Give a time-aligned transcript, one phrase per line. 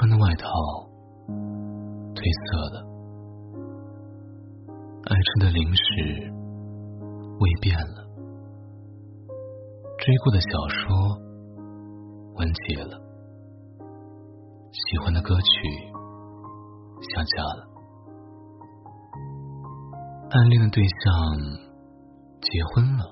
[0.00, 0.48] 穿的外套
[2.16, 2.80] 褪色了，
[5.04, 6.32] 爱吃的零食
[7.38, 8.08] 味变了，
[9.98, 10.96] 追过的小说
[12.32, 12.96] 完结了，
[14.72, 15.68] 喜欢的歌曲
[17.12, 17.68] 下架了，
[20.30, 21.12] 暗恋的对象
[22.40, 23.04] 结婚了，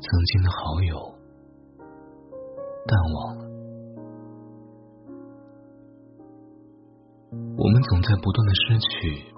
[0.00, 0.96] 曾经的好友
[2.86, 3.47] 淡忘了。
[7.58, 9.34] 我们总在不断的失去，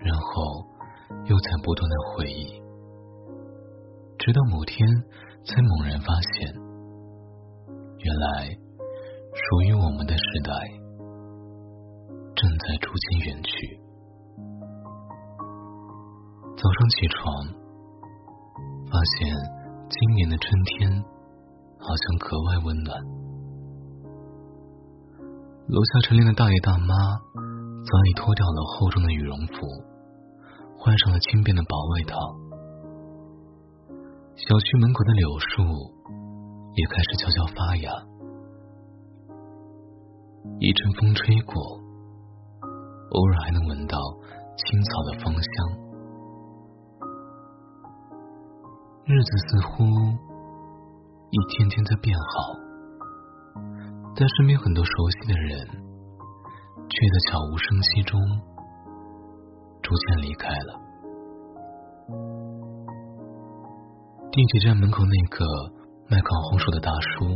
[0.00, 0.66] 然后
[1.26, 2.60] 又在不断的回忆，
[4.18, 4.84] 直到某天
[5.46, 6.52] 才猛然发现，
[7.98, 8.48] 原来
[9.32, 10.50] 属于我们的时代
[12.34, 13.78] 正在逐渐远去。
[16.56, 17.46] 早上起床，
[18.90, 19.30] 发现
[19.88, 20.90] 今年的春天
[21.78, 23.23] 好像格外温暖。
[25.66, 29.54] 楼下晨练的大爷大妈早已脱掉了厚重的羽绒服，
[30.76, 32.18] 换上了轻便的薄外套。
[34.36, 35.62] 小区门口的柳树
[36.74, 37.90] 也开始悄悄发芽，
[40.60, 41.54] 一阵风吹过，
[43.10, 43.96] 偶尔还能闻到
[44.56, 45.44] 青草的芳香。
[49.06, 49.84] 日子似乎
[51.30, 52.63] 一天天在变好。
[54.16, 58.20] 但身边很多熟悉的人，却在悄无声息中
[59.82, 60.80] 逐渐离开了。
[64.30, 65.44] 地铁站门口那个
[66.08, 67.26] 卖烤红薯的大叔，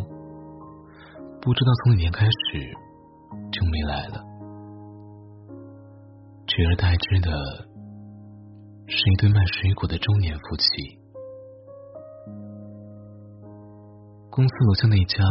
[1.41, 2.31] 不知道从哪年开始
[3.51, 4.25] 就没来了，
[6.47, 7.31] 取而代之的
[8.87, 10.67] 是一对卖水果的中年夫妻。
[14.31, 15.25] 公司楼下那家。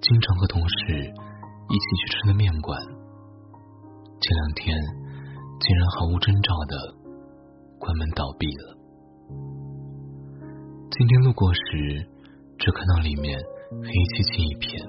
[0.00, 0.74] 经常和同事
[1.68, 4.74] 一起去吃的面馆，前两天
[5.60, 6.94] 竟然毫无征兆的
[7.78, 8.76] 关门倒闭了。
[10.90, 11.60] 今天路过时，
[12.58, 13.38] 只看到里面
[13.70, 14.82] 黑漆漆一片，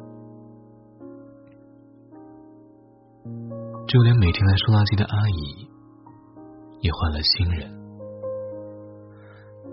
[3.85, 5.67] 就连每天来收垃圾的阿姨
[6.79, 7.69] 也换了新人，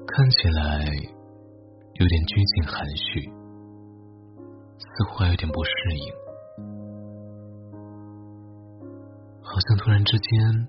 [0.04, 0.84] 看起来
[1.94, 3.37] 有点拘谨含蓄。
[4.78, 6.14] 似乎还有点不适应，
[9.42, 10.68] 好像突然之间，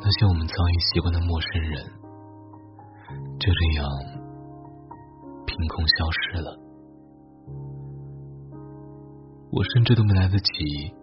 [0.00, 1.84] 那些我们早已习惯的陌生人，
[3.38, 3.88] 就这样
[5.46, 6.58] 凭空消失了。
[9.52, 10.94] 我甚至都没来得及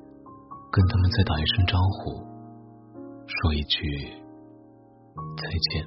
[0.72, 2.24] 跟他们再打一声招呼，
[3.28, 3.82] 说一句
[5.36, 5.86] 再见。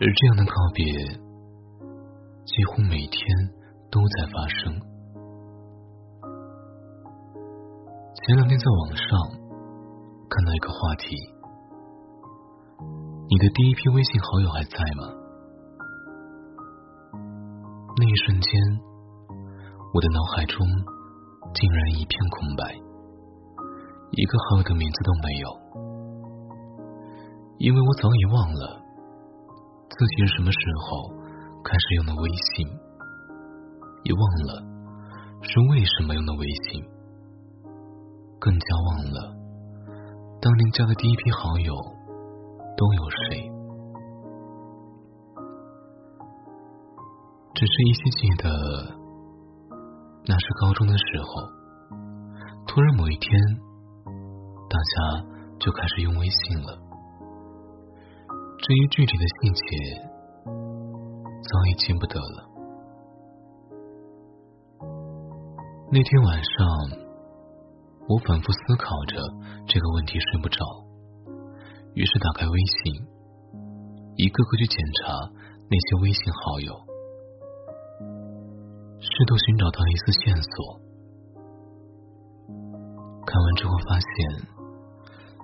[0.00, 1.29] 而这样的告别。
[2.50, 3.22] 几乎每天
[3.92, 4.74] 都在发生。
[8.26, 9.06] 前两天在网上
[10.28, 11.14] 看到一个话题
[13.30, 15.14] ：“你的第一批微信好友还在吗？”
[17.96, 18.50] 那一瞬间，
[19.94, 20.66] 我的脑海中
[21.54, 22.74] 竟然一片空白，
[24.10, 25.48] 一个好友的名字都没有，
[27.58, 28.82] 因为我早已忘了
[29.88, 31.19] 自己是什么时候。
[31.62, 32.66] 开始用的微信，
[34.04, 34.62] 也忘了
[35.42, 36.84] 是为什么用的微信，
[38.38, 39.36] 更加忘了
[40.40, 41.74] 当年加的第一批好友
[42.76, 43.50] 都有谁。
[47.54, 48.48] 只是依稀记得，
[50.26, 51.42] 那是高中的时候，
[52.66, 53.38] 突然某一天，
[54.70, 55.26] 大家
[55.58, 56.78] 就开始用微信了。
[58.58, 60.09] 至于具体的细节，
[61.50, 62.46] 早已记不得了。
[65.90, 66.54] 那天晚上，
[68.06, 69.18] 我反复思考着
[69.66, 70.64] 这个问题，睡不着。
[71.94, 73.02] 于是打开微信，
[74.14, 75.10] 一个个去检查
[75.68, 76.72] 那些微信好友，
[79.00, 80.78] 试图寻找到一丝线索。
[83.26, 84.06] 看完之后发现，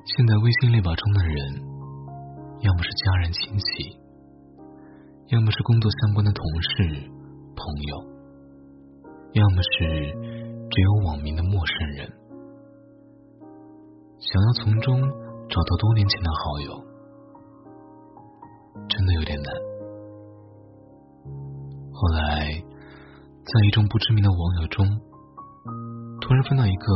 [0.04, 1.66] 现在微信列表中的人，
[2.60, 4.05] 要么是家人亲戚。
[5.28, 6.84] 要么是工作相关的同事、
[7.56, 7.96] 朋友，
[9.32, 10.14] 要么是
[10.70, 12.06] 只有网名的陌生人。
[14.20, 15.00] 想要从中
[15.48, 16.80] 找到多年前的好友，
[18.88, 19.52] 真的有点难。
[21.92, 24.86] 后来，在一众不知名的网友中，
[26.20, 26.94] 突然翻到一个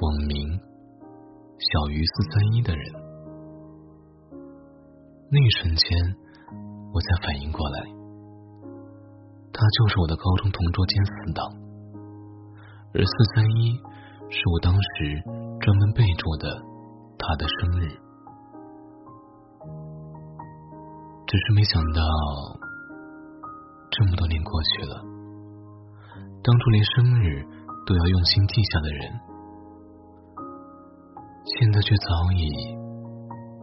[0.00, 0.58] 网名
[1.56, 2.84] “小鱼四三一”的人，
[5.30, 6.16] 那一瞬间。
[6.92, 7.80] 我才反应过来，
[9.52, 11.44] 他就是我的高中同桌兼死党，
[12.94, 13.74] 而四三一
[14.30, 15.22] 是我当时
[15.60, 16.48] 专门备注的
[17.18, 17.88] 他的生日。
[21.26, 22.00] 只是没想到，
[23.90, 25.02] 这么多年过去了，
[26.42, 27.44] 当初连生日
[27.86, 29.20] 都要用心记下的人，
[31.44, 32.48] 现在却早已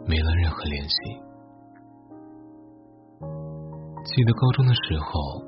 [0.08, 1.25] 没了任何联系。
[4.16, 5.44] 记得高中的时候，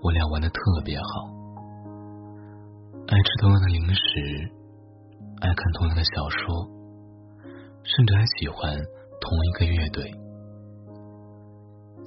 [0.00, 1.28] 我俩玩的特别好，
[3.06, 4.00] 爱吃同样的零食，
[5.42, 6.66] 爱看同样的小说，
[7.82, 8.74] 甚至还喜欢
[9.20, 10.10] 同一个乐队。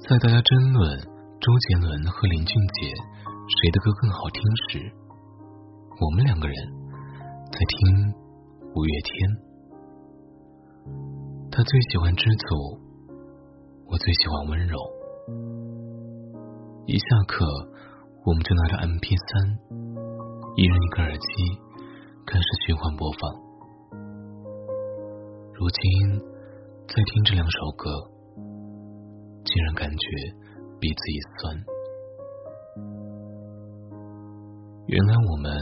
[0.08, 0.98] 在大家争论
[1.38, 4.92] 周杰伦和林俊杰谁的歌更好听时，
[6.02, 6.56] 我们两个人
[7.52, 8.12] 在听
[8.74, 9.12] 五月天。
[11.52, 12.80] 他最喜欢知足，
[13.86, 14.97] 我最喜欢温柔。
[16.90, 17.44] 一下课，
[18.24, 19.58] 我们就拿着 M P 三，
[20.56, 21.28] 一人一个耳机，
[22.24, 23.30] 开始循环播放。
[25.52, 26.18] 如今，
[26.88, 27.90] 再听这两首歌。
[29.44, 30.06] 竟然感觉
[30.80, 31.64] 鼻子一酸。
[34.86, 35.52] 原来我们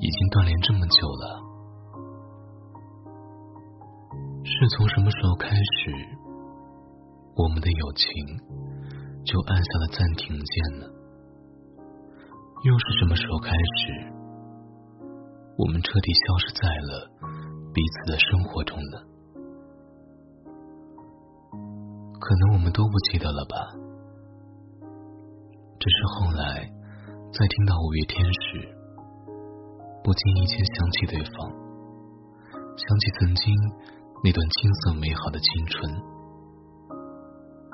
[0.00, 1.40] 已经断联这么久了，
[4.42, 5.92] 是从什么时候开始，
[7.36, 8.10] 我们的友情
[9.24, 10.86] 就按下了暂停键呢？
[12.64, 14.12] 又是什么时候开始，
[15.58, 17.10] 我们彻底消失在了
[17.72, 18.98] 彼此的生活中呢？
[22.20, 23.56] 可能我们都不记得了吧？
[25.78, 26.70] 只是后来
[27.32, 28.68] 在听到五月天时，
[30.02, 31.52] 不经意间想起对方，
[32.52, 33.54] 想起曾经
[34.22, 35.92] 那段青涩美好的青春，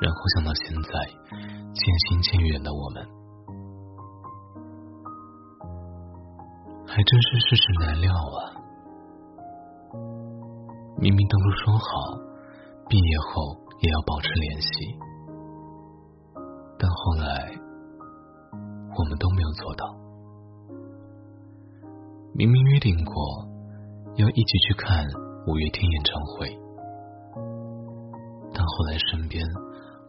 [0.01, 0.91] 然后想到现在
[1.73, 3.07] 渐行渐远的我们，
[6.87, 8.39] 还真是世事难料啊！
[10.99, 11.85] 明明当初说好
[12.89, 13.61] 毕业后。
[13.83, 14.69] 也要保持联系，
[16.79, 17.49] 但后来
[18.95, 19.97] 我们都没有做到。
[22.35, 23.15] 明明约定过
[24.17, 25.03] 要一起去看
[25.47, 26.55] 五月天演唱会，
[28.53, 29.43] 但后来身边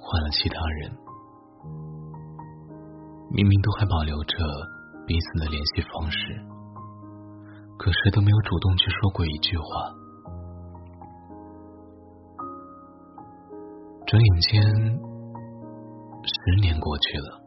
[0.01, 0.91] 换了其他人。
[3.31, 4.35] 明明都还保留着
[5.07, 6.17] 彼此的联系方式，
[7.77, 9.63] 可谁都没有主动去说过一句话。
[14.05, 14.61] 转眼间，
[16.23, 17.41] 十年过去了，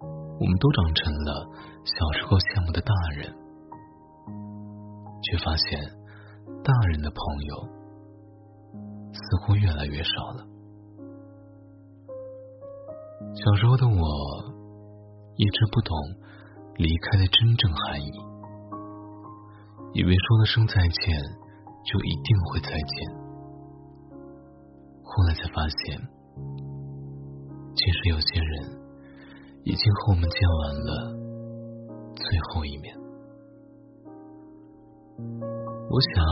[0.00, 1.46] 我们都长成了
[1.84, 3.32] 小时候羡慕的大人，
[5.22, 5.78] 却发现
[6.64, 7.54] 大人的朋友
[9.12, 10.51] 似乎越来越少了。
[13.34, 13.94] 小时候的我，
[15.36, 15.96] 一直不懂
[16.76, 18.12] 离开的真正含义，
[19.94, 21.18] 以为说了声再见，
[21.84, 23.10] 就一定会再见。
[25.02, 25.98] 后来才发现，
[27.74, 28.78] 其实有些人
[29.64, 30.90] 已经和我们见完了
[32.14, 32.94] 最后一面。
[35.90, 36.24] 我想，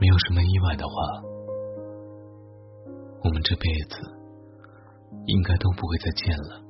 [0.00, 0.94] 没有什么意外的话，
[3.24, 4.23] 我们这辈子
[5.26, 6.62] 应该都不会再见了。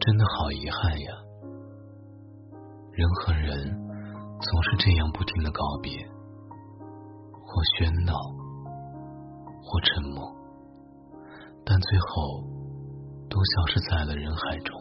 [0.00, 1.12] 真的好遗憾呀，
[2.92, 3.80] 人和人。
[4.42, 5.96] 总是这样不停的告别，
[7.46, 8.12] 或喧闹，
[9.62, 10.34] 或沉默，
[11.64, 12.42] 但最后
[13.30, 14.74] 都消失在了人海中。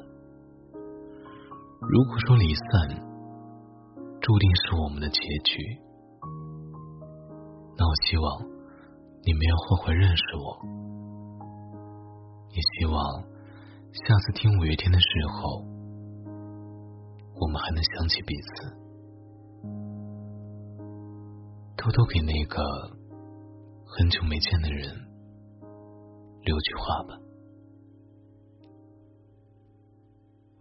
[1.79, 2.89] 如果说离散
[4.19, 5.77] 注定是我们的结局，
[7.77, 8.41] 那我希望
[9.23, 10.91] 你没有后悔认识我。
[12.49, 13.23] 也希望
[13.93, 15.65] 下次听五月天的时候
[17.39, 18.81] 我们还能想起彼此。
[21.77, 22.61] 偷偷给那个
[23.85, 24.95] 很久没见的人
[26.43, 27.19] 留句话吧。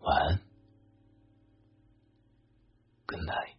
[0.02, 0.40] 晚安。
[3.06, 3.49] Good night